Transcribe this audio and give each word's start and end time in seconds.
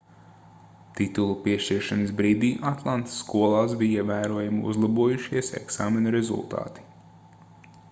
titula 0.99 1.35
piešķiršanas 1.47 2.13
brīdī 2.21 2.49
atlantas 2.71 3.19
skolās 3.25 3.77
bija 3.83 4.01
ievērojami 4.07 4.65
uzlabojušies 4.73 5.55
eksāmenu 5.63 6.17
rezultāti 6.19 6.89